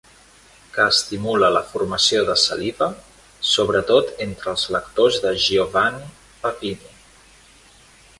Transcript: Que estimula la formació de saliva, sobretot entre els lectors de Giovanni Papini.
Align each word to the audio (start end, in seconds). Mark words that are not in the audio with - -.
Que 0.75 0.85
estimula 0.91 1.49
la 1.55 1.61
formació 1.73 2.23
de 2.29 2.37
saliva, 2.43 2.87
sobretot 3.49 4.09
entre 4.27 4.49
els 4.55 4.63
lectors 4.77 5.19
de 5.27 5.35
Giovanni 5.45 6.11
Papini. 6.47 6.91